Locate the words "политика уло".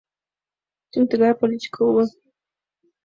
1.41-2.03